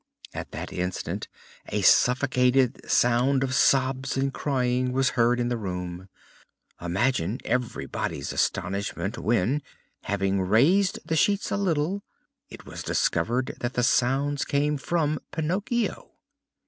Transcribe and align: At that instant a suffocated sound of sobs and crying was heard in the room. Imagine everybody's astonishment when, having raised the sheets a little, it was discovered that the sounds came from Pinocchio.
At 0.33 0.49
that 0.49 0.73
instant 0.73 1.27
a 1.67 1.83
suffocated 1.83 2.89
sound 2.89 3.43
of 3.43 3.53
sobs 3.53 4.17
and 4.17 4.33
crying 4.33 4.93
was 4.93 5.09
heard 5.09 5.39
in 5.39 5.49
the 5.49 5.57
room. 5.59 6.09
Imagine 6.81 7.37
everybody's 7.45 8.33
astonishment 8.33 9.15
when, 9.19 9.61
having 10.05 10.41
raised 10.41 10.97
the 11.05 11.15
sheets 11.15 11.51
a 11.51 11.55
little, 11.57 12.01
it 12.49 12.65
was 12.65 12.81
discovered 12.81 13.57
that 13.59 13.73
the 13.75 13.83
sounds 13.83 14.43
came 14.43 14.75
from 14.79 15.19
Pinocchio. 15.31 16.09